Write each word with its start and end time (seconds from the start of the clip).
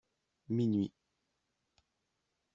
Minuit. 0.55 0.93